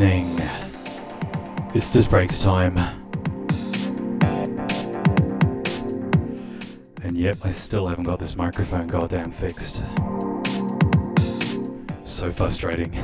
[0.00, 0.38] Evening.
[1.74, 2.78] It's just breaks time.
[7.02, 9.84] And yet I still haven't got this microphone goddamn fixed.
[12.04, 12.98] So frustrating.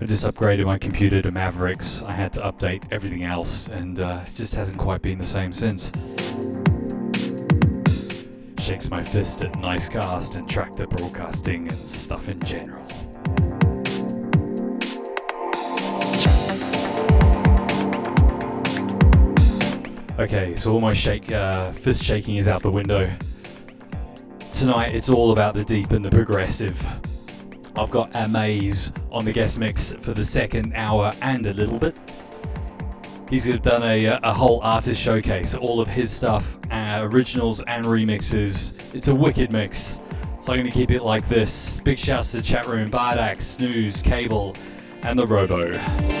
[0.00, 2.04] I just upgraded my computer to Mavericks.
[2.04, 5.52] I had to update everything else and uh, it just hasn't quite been the same
[5.52, 5.90] since.
[8.64, 12.87] Shakes my fist at Nicecast and Traktor Broadcasting and stuff in general.
[20.18, 23.08] Okay, so all my shake, uh, fist shaking is out the window.
[24.52, 26.84] Tonight it's all about the deep and the progressive.
[27.76, 31.94] I've got Amaze on the guest mix for the second hour and a little bit.
[33.30, 38.92] He's done a, a whole artist showcase, all of his stuff, uh, originals and remixes.
[38.92, 40.00] It's a wicked mix.
[40.40, 41.80] So I'm going to keep it like this.
[41.82, 44.56] Big shouts to the chat room, Bardax, Snooze, Cable,
[45.04, 46.17] and the Robo.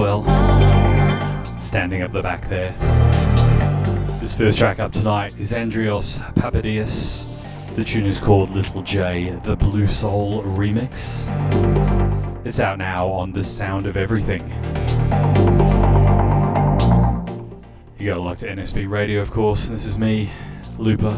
[0.00, 0.24] Well.
[1.58, 2.72] Standing up the back there.
[4.18, 7.26] This first track up tonight is Andrios Papadias.
[7.76, 11.28] The tune is called Little J, the Blue Soul remix.
[12.46, 14.40] It's out now on The Sound of Everything.
[17.98, 19.68] You got locked to NSB Radio, of course.
[19.68, 20.30] This is me,
[20.78, 21.12] Looper,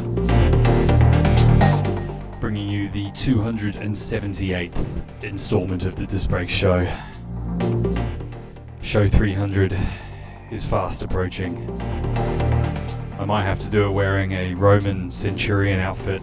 [2.40, 6.92] bringing you the 278th installment of the Disc Break Show.
[8.82, 9.79] Show 300
[10.50, 11.56] is fast approaching.
[13.19, 16.20] I might have to do it wearing a Roman centurion outfit.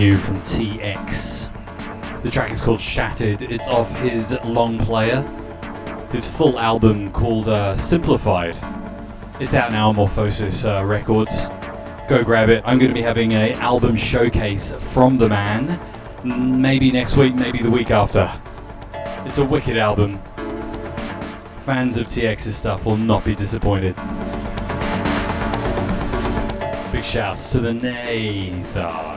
[0.00, 2.22] From TX.
[2.22, 3.42] The track is called Shattered.
[3.42, 5.20] It's off his long player,
[6.10, 8.56] his full album called uh, Simplified.
[9.40, 11.50] It's out now on Morphosis uh, Records.
[12.08, 12.62] Go grab it.
[12.64, 15.78] I'm going to be having a album showcase from the man.
[16.24, 18.32] Maybe next week, maybe the week after.
[19.26, 20.18] It's a wicked album.
[21.58, 23.94] Fans of TX's stuff will not be disappointed.
[26.90, 29.09] Big shouts to the Nathan.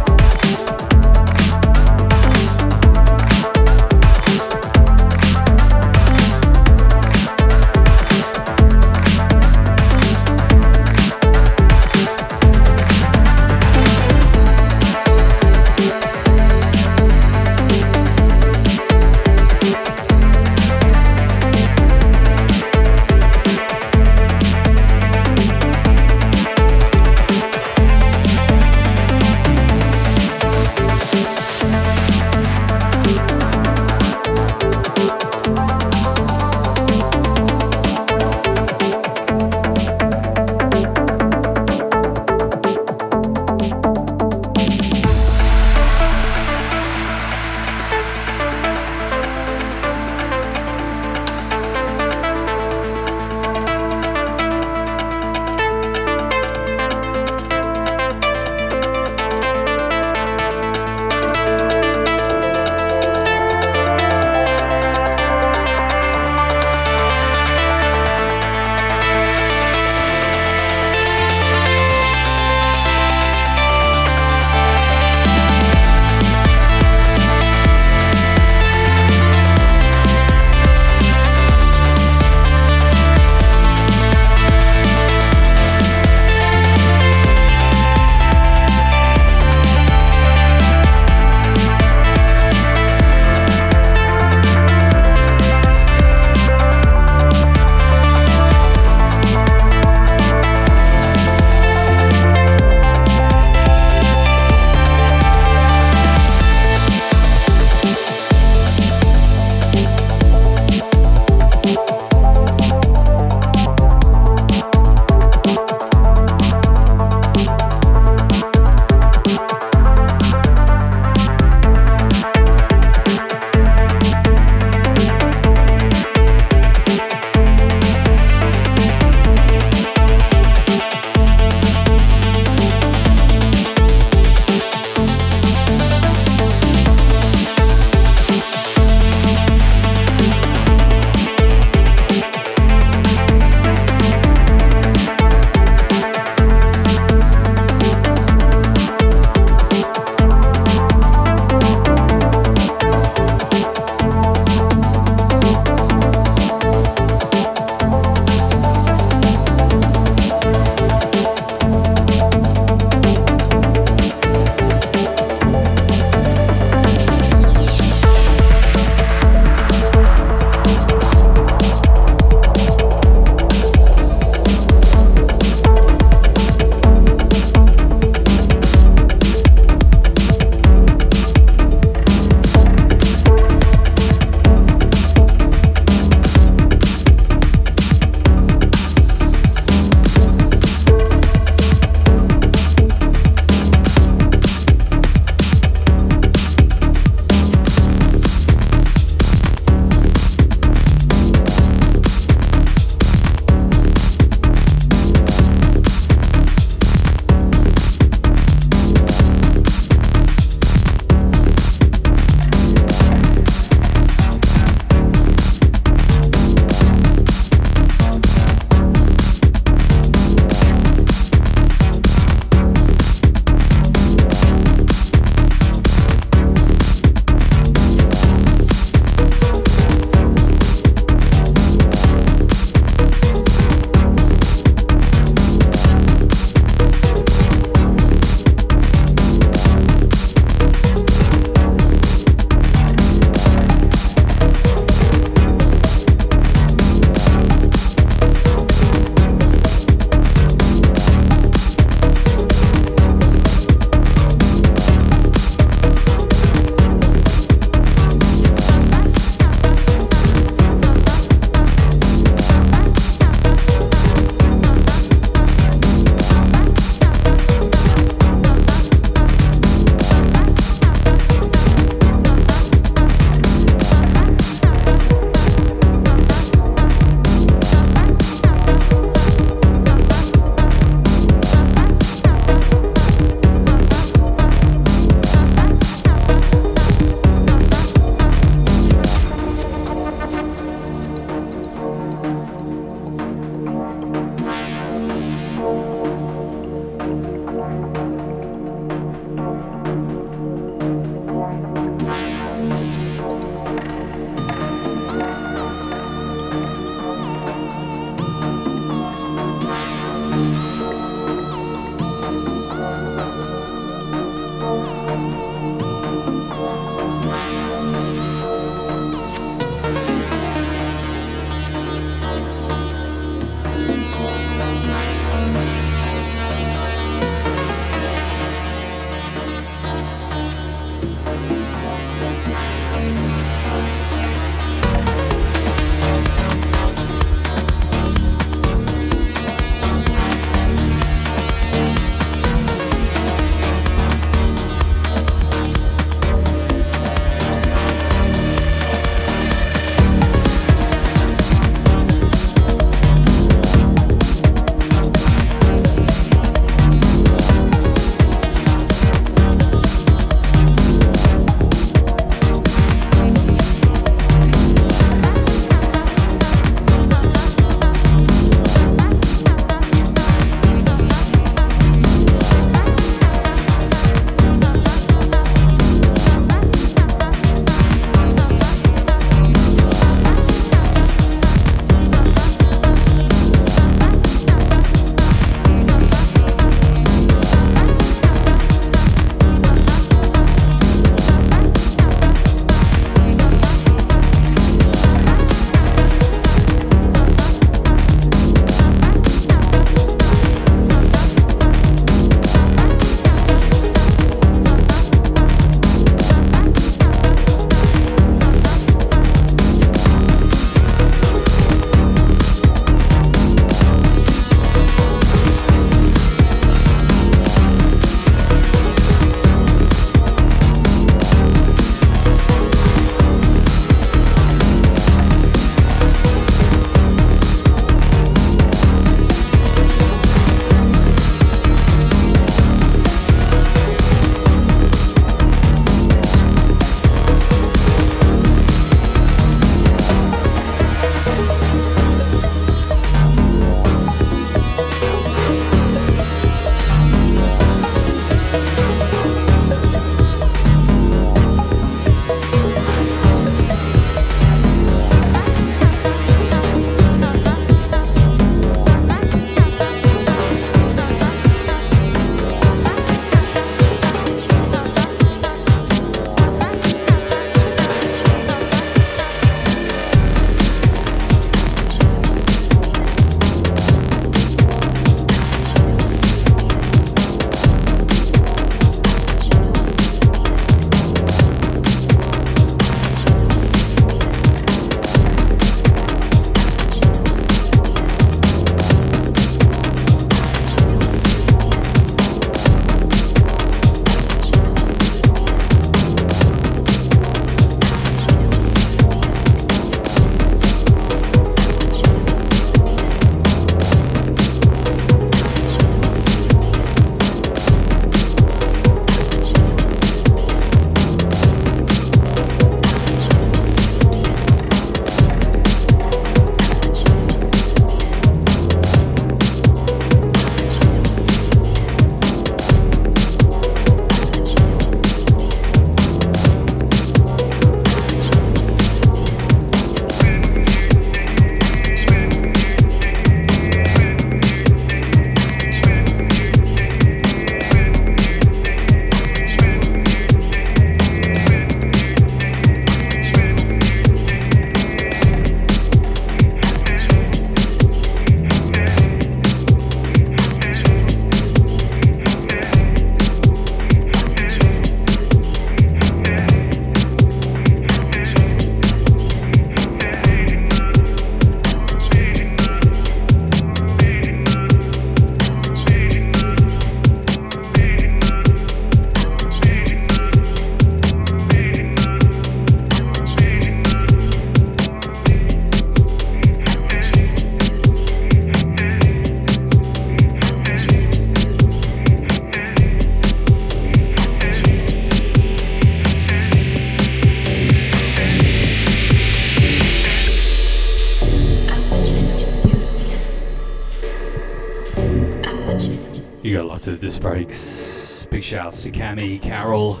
[598.48, 600.00] Shouts to Cami, Carol,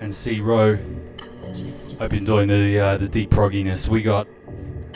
[0.00, 0.76] and C Row.
[1.98, 3.90] Hope you're enjoying the uh, the deep progginess.
[3.90, 4.26] We got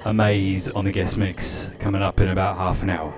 [0.07, 3.13] Amaze on the guest mix coming up in about half an hour.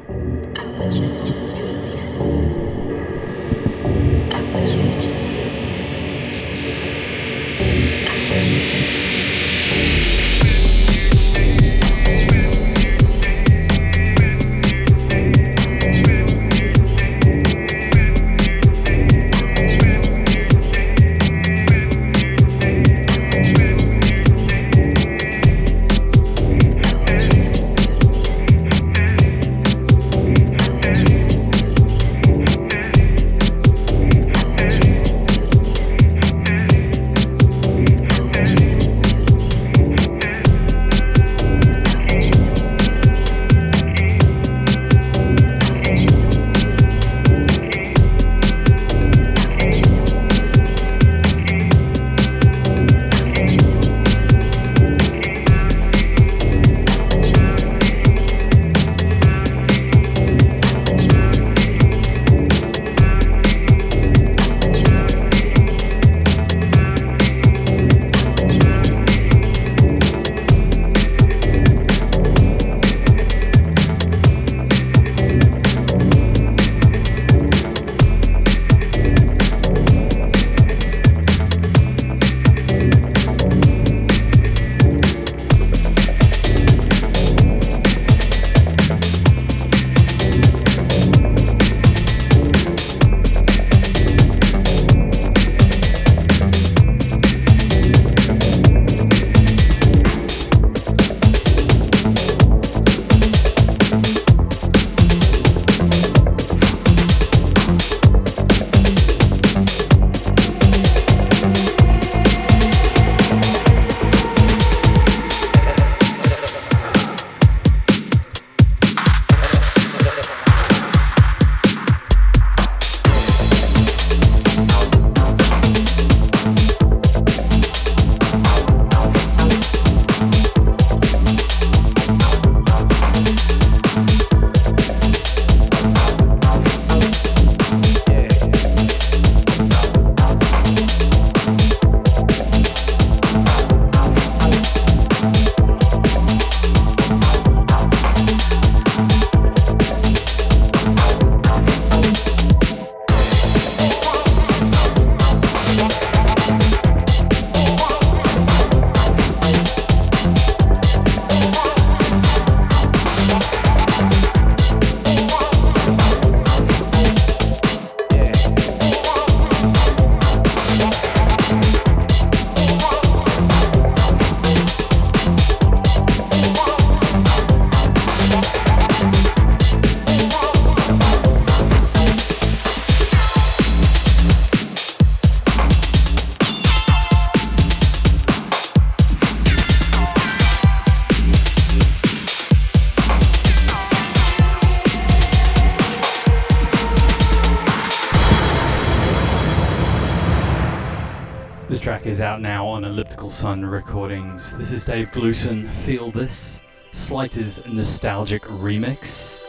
[203.28, 204.56] Sun Recordings.
[204.56, 205.68] This is Dave Gluson.
[205.68, 206.62] Feel this.
[206.92, 209.42] Slighters Nostalgic Remix.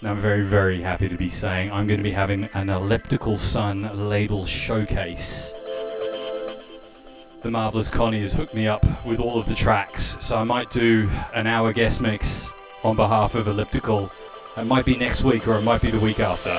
[0.00, 3.36] Now, I'm very, very happy to be saying I'm going to be having an Elliptical
[3.36, 5.54] Sun label showcase.
[7.42, 10.70] The marvelous Connie has hooked me up with all of the tracks, so I might
[10.70, 12.48] do an hour guest mix
[12.84, 14.10] on behalf of Elliptical.
[14.56, 16.56] It might be next week or it might be the week after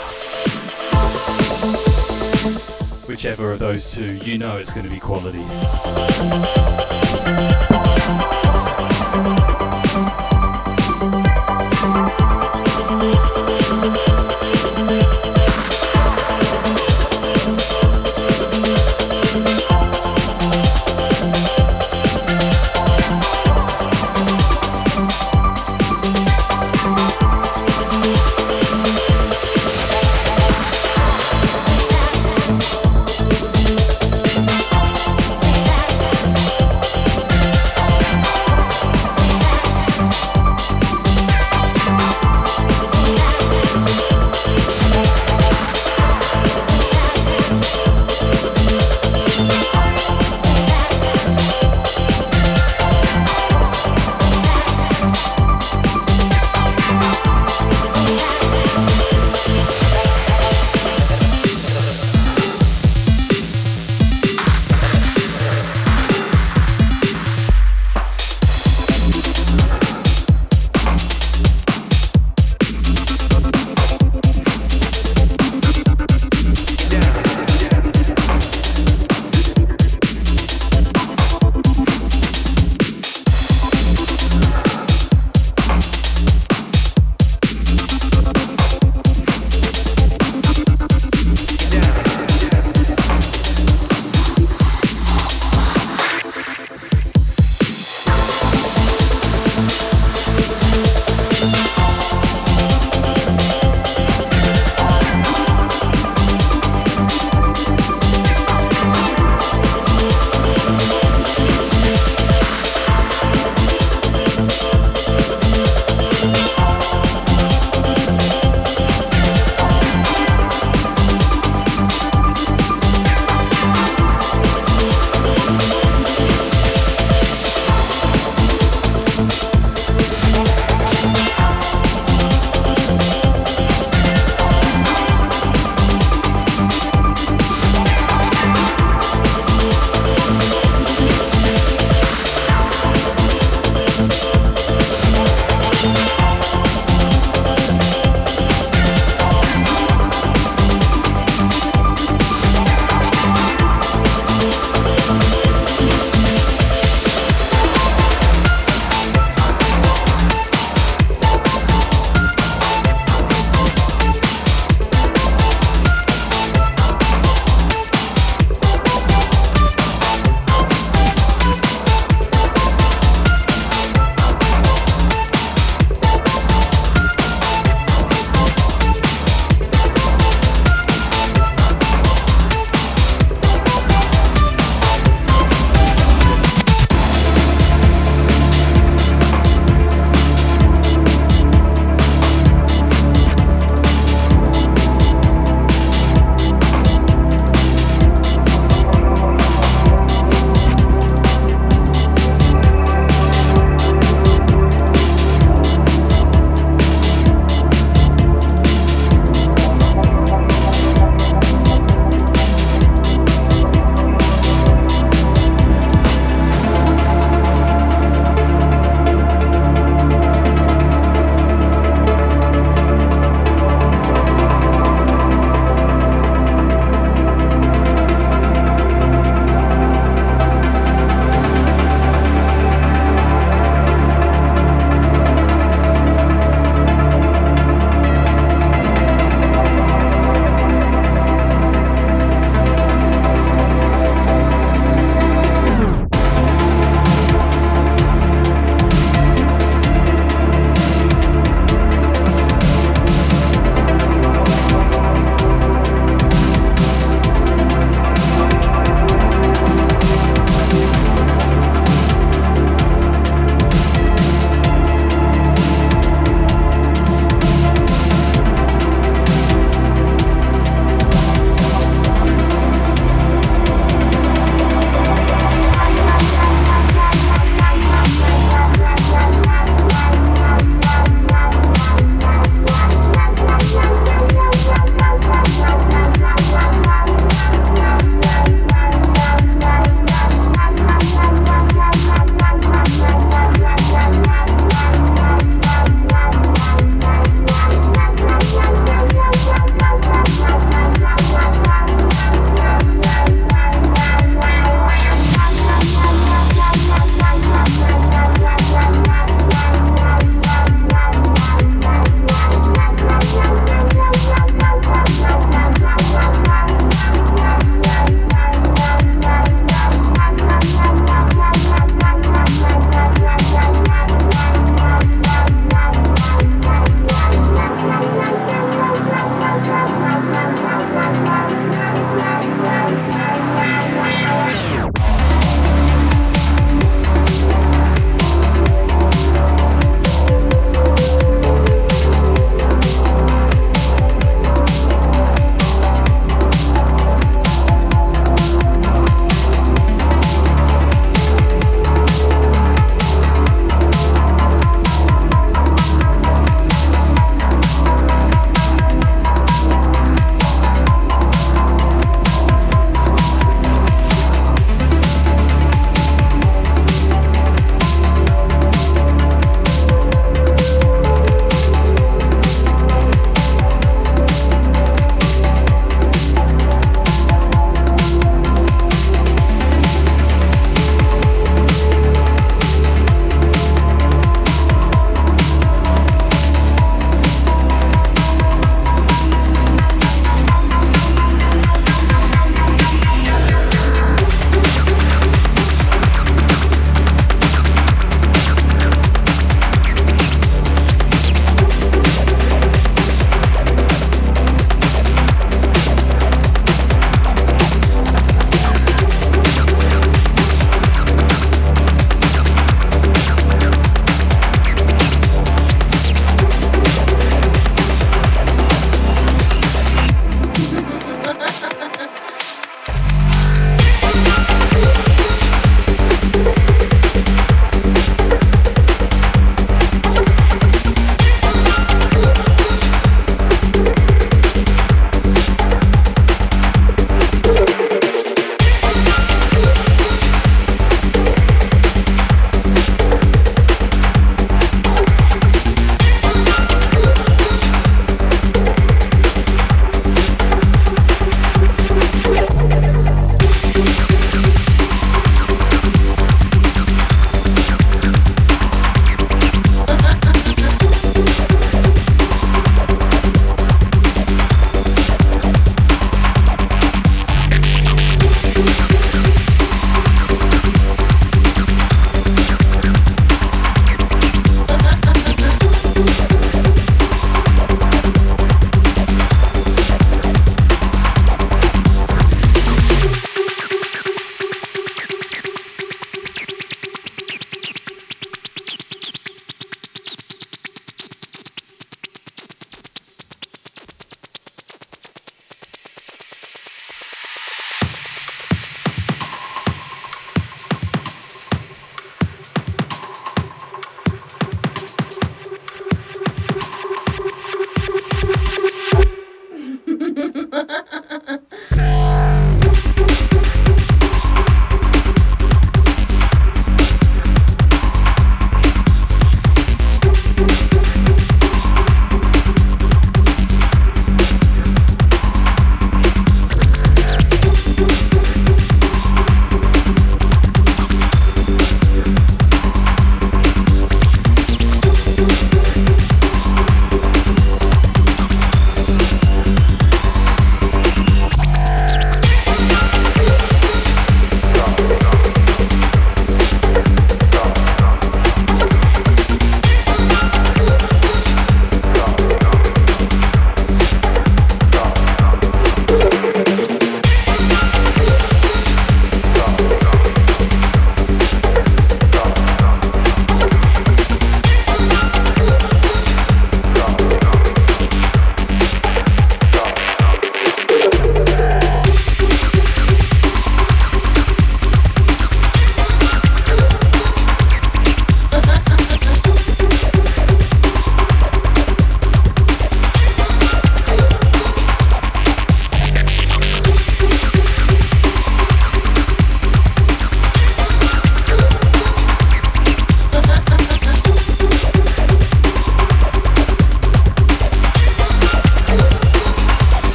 [3.07, 5.43] whichever of those two, you know it's going to be quality.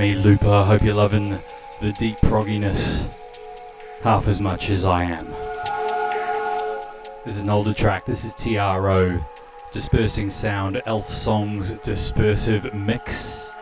[0.00, 0.64] Me, Looper.
[0.64, 1.38] Hope you're loving
[1.82, 3.12] the deep progginess
[4.00, 5.26] half as much as I am.
[7.26, 8.06] This is an older track.
[8.06, 9.22] This is TRO,
[9.72, 13.52] Dispersing Sound, Elf Songs Dispersive Mix.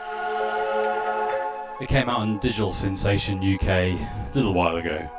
[1.80, 5.10] It came out on Digital Sensation UK a little while ago.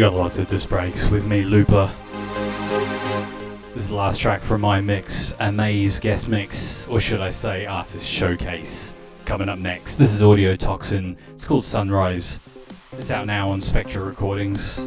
[0.00, 1.92] You got lots of disc breaks with me, Looper.
[3.74, 7.66] This is the last track from my mix, Amaze guest mix, or should I say
[7.66, 8.94] artist showcase.
[9.26, 11.18] Coming up next, this is Audio Toxin.
[11.32, 12.40] It's called Sunrise.
[12.92, 14.78] It's out now on Spectra Recordings.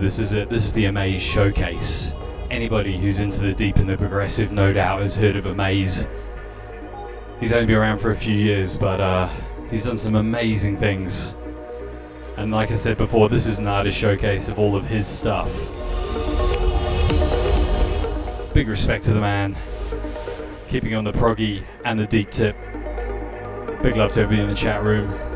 [0.00, 0.48] This is it.
[0.48, 2.14] This is the Amaze showcase.
[2.50, 6.08] Anybody who's into the deep and the progressive, no doubt, has heard of Amaze.
[7.38, 9.28] He's only been around for a few years, but uh,
[9.70, 11.34] he's done some amazing things.
[12.38, 15.52] And like I said before, this is an artist showcase of all of his stuff.
[18.54, 19.54] Big respect to the man,
[20.68, 22.56] keeping on the proggy and the deep tip.
[23.82, 25.29] Big love to everybody in the chat room.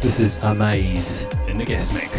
[0.00, 2.09] This is Amaze in the guest mix.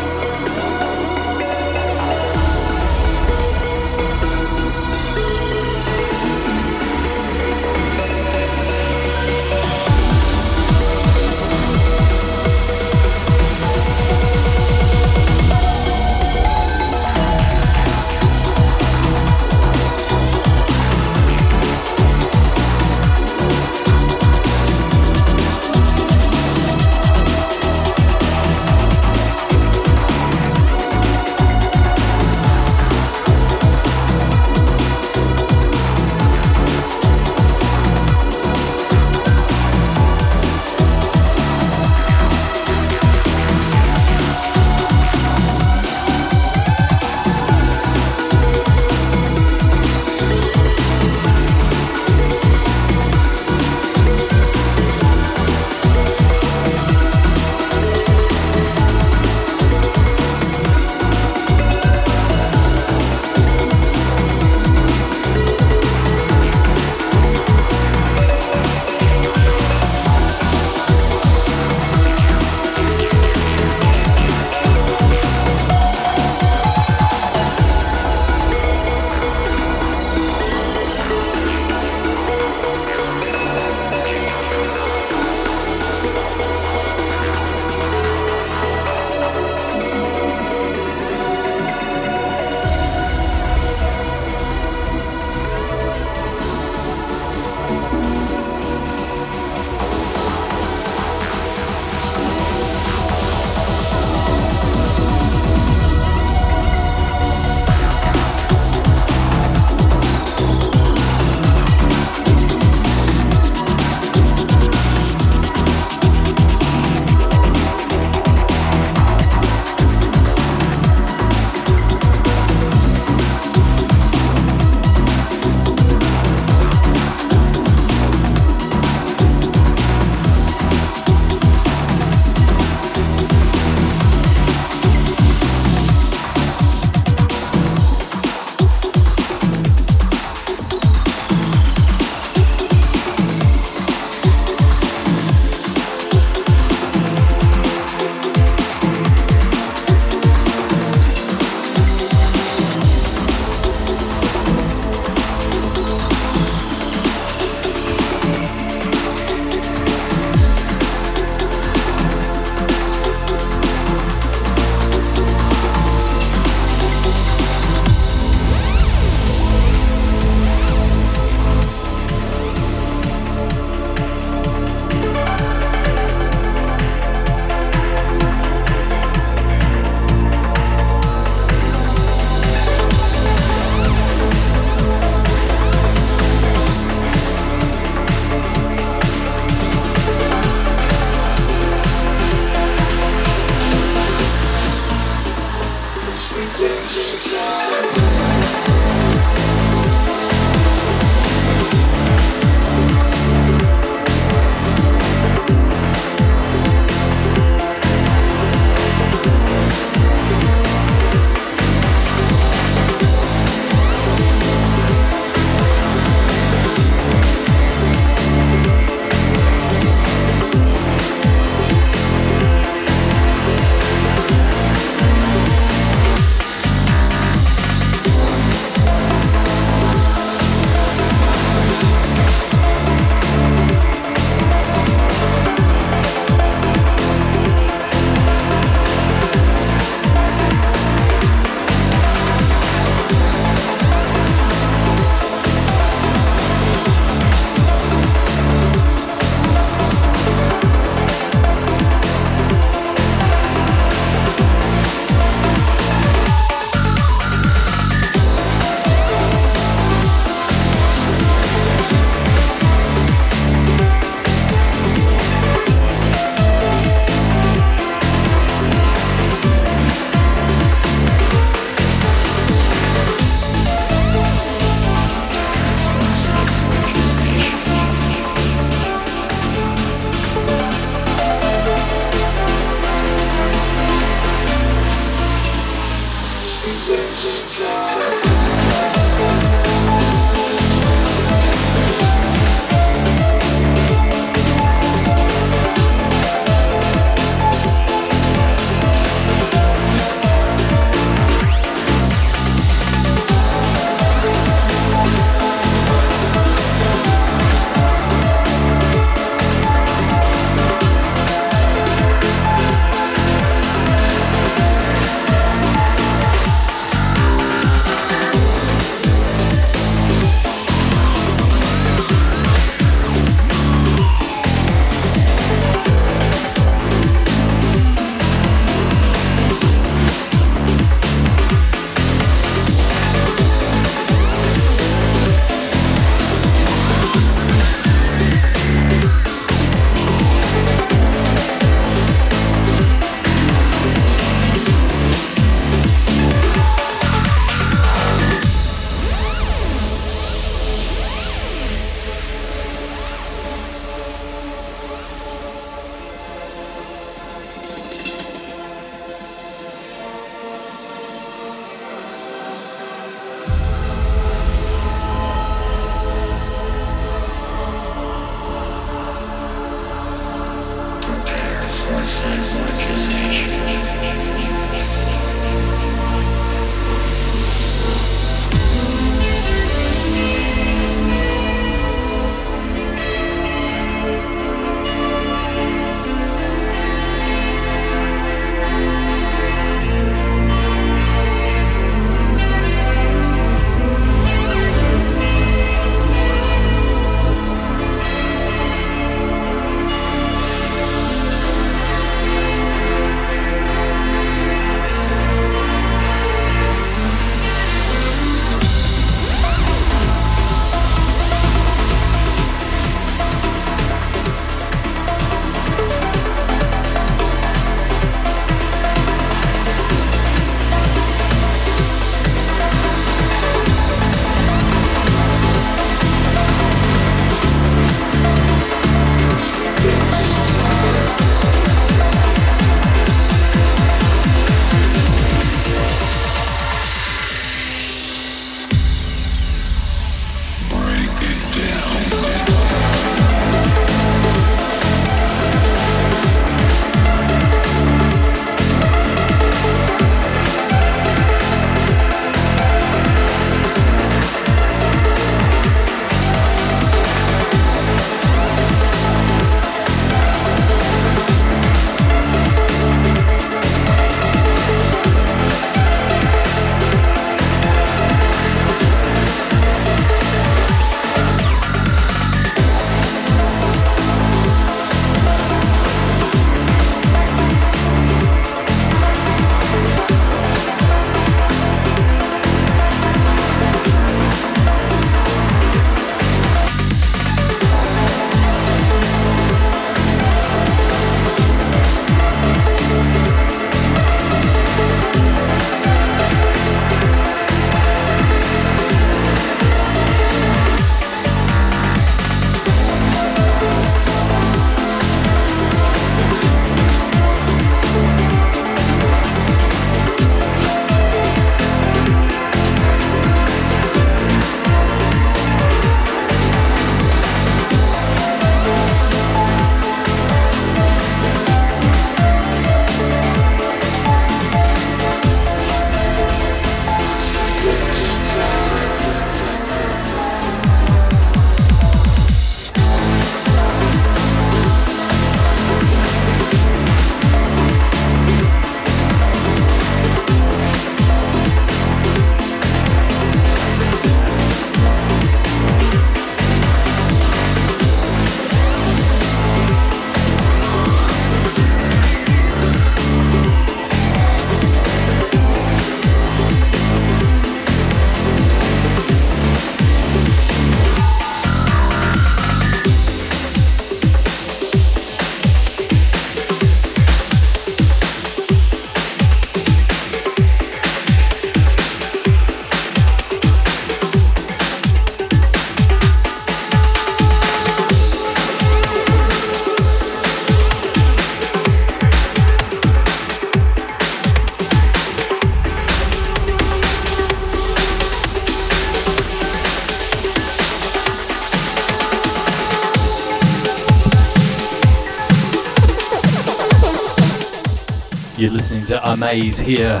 [599.10, 600.00] Amaze here,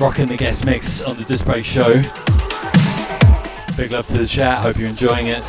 [0.00, 1.92] rocking the guest mix on the Display Show.
[3.76, 5.42] Big love to the chat, hope you're enjoying it.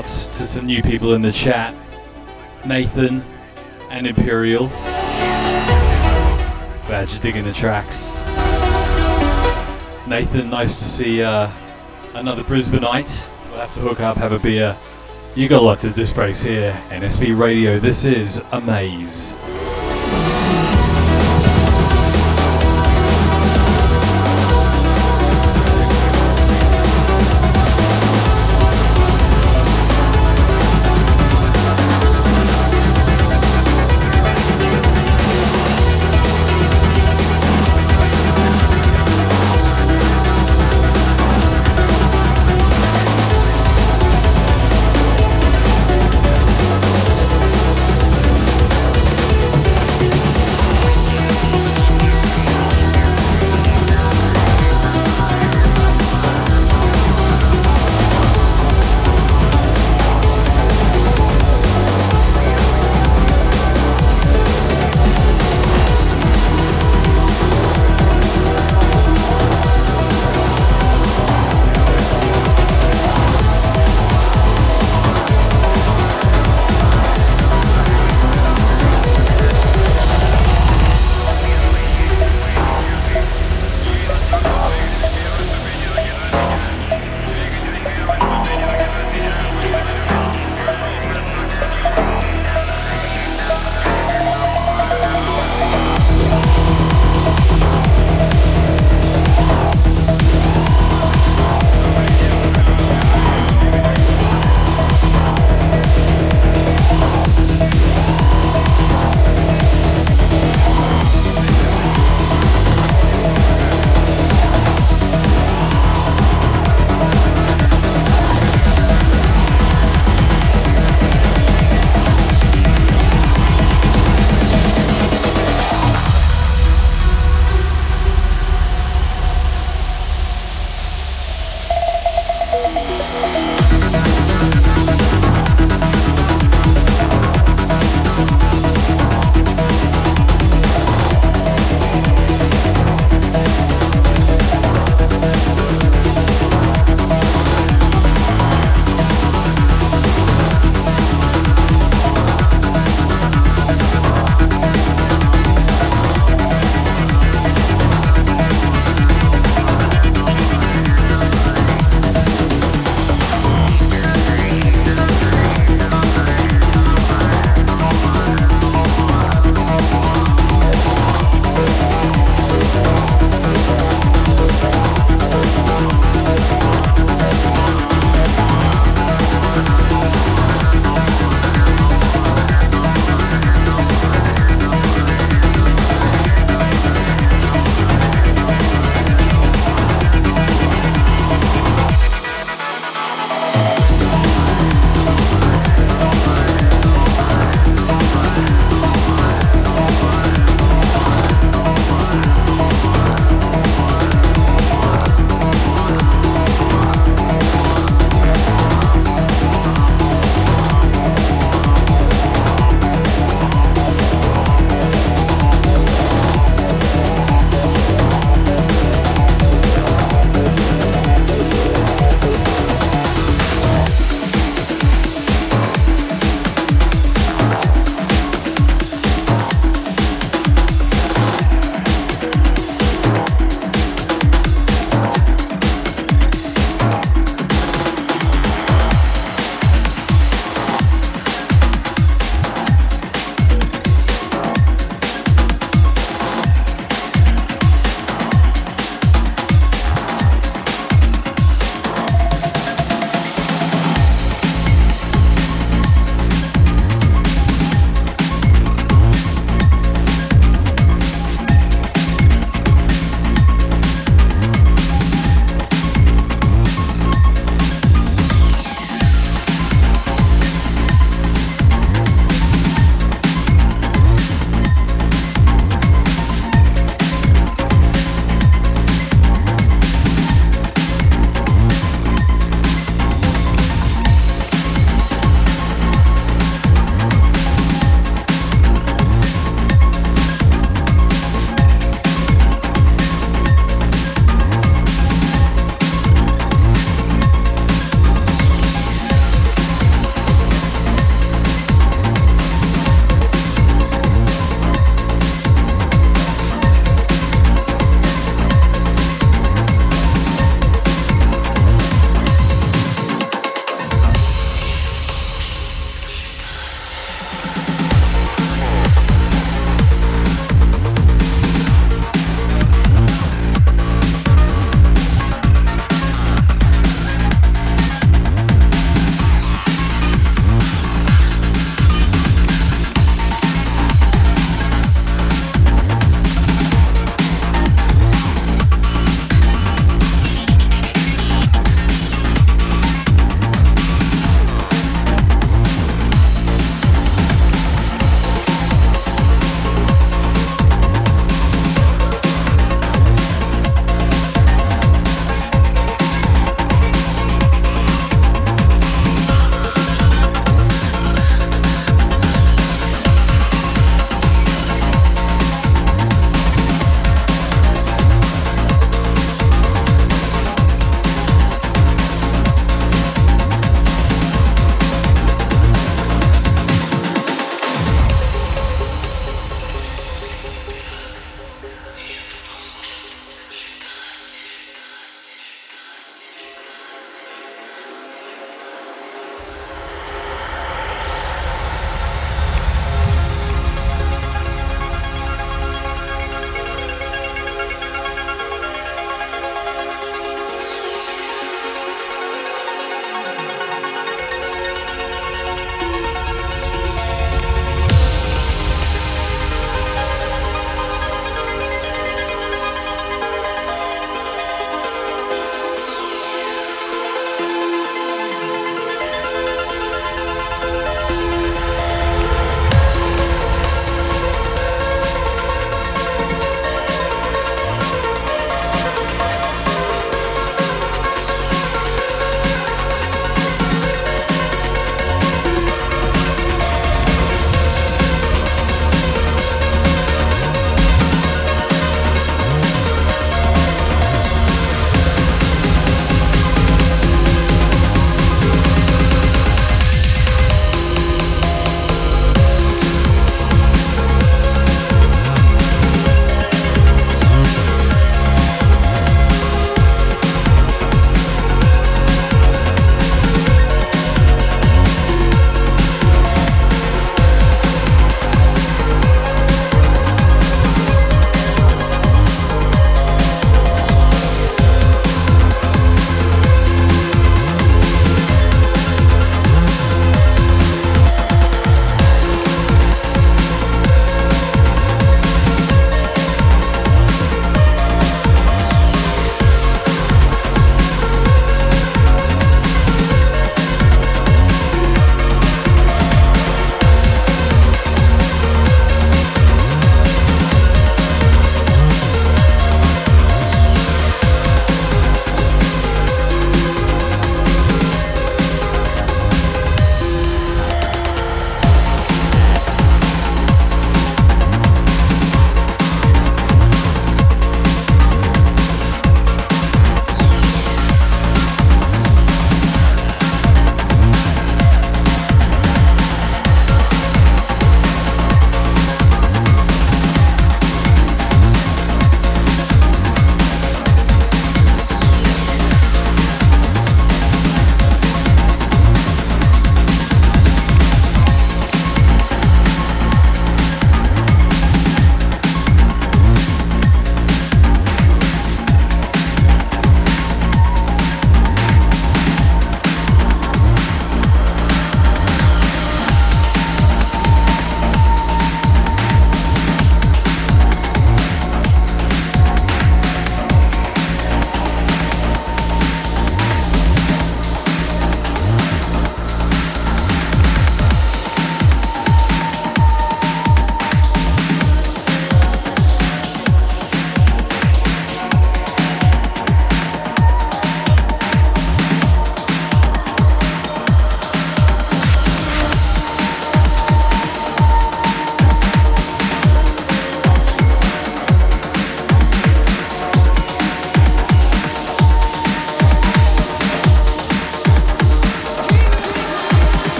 [0.00, 1.74] To some new people in the chat
[2.64, 3.22] Nathan
[3.90, 4.68] and Imperial.
[6.86, 8.20] Glad you're digging the tracks.
[10.08, 11.50] Nathan, nice to see uh,
[12.14, 13.28] another Brisbaneite.
[13.50, 14.74] We'll have to hook up, have a beer.
[15.34, 16.72] You got a lot to dispraise here.
[16.88, 19.34] NSB Radio, this is Amaze.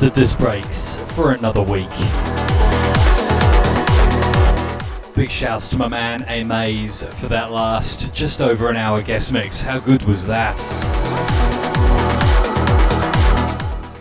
[0.00, 1.88] The disc breaks for another week.
[5.14, 9.62] Big shouts to my man Amaze for that last just over an hour guest mix.
[9.62, 10.58] How good was that?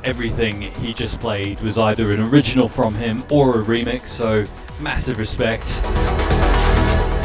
[0.04, 4.44] Everything he just played was either an original from him or a remix, so
[4.82, 5.82] massive respect.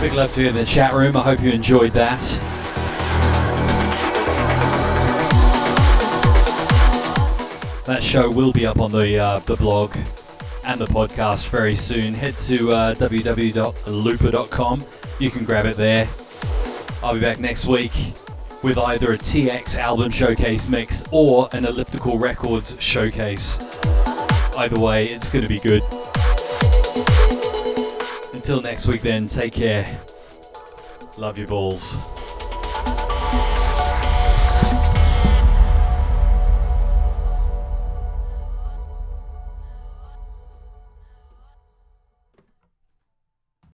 [0.01, 1.17] Big love to you in the chat room.
[1.17, 2.21] I hope you enjoyed that.
[7.91, 9.97] That show will be up on the uh, the blog
[10.65, 12.15] and the podcast very soon.
[12.15, 14.85] Head to uh, www.looper.com.
[15.19, 16.09] You can grab it there.
[17.03, 17.91] I'll be back next week
[18.63, 23.59] with either a TX album showcase mix or an Elliptical Records showcase.
[24.57, 25.83] Either way, it's going to be good.
[28.33, 29.99] Until next week, then, take care.
[31.17, 31.99] Love your balls.